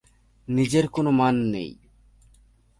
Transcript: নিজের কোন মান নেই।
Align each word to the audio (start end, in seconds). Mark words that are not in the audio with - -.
নিজের 0.47 0.85
কোন 0.87 1.05
মান 1.09 1.35
নেই। 1.51 1.71